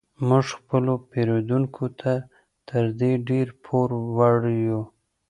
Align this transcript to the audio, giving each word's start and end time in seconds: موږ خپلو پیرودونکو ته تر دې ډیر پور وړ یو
موږ 0.27 0.45
خپلو 0.57 0.93
پیرودونکو 1.11 1.85
ته 1.99 2.11
تر 2.69 2.83
دې 2.99 3.11
ډیر 3.29 3.47
پور 3.63 3.89
وړ 4.15 4.39
یو 4.67 4.81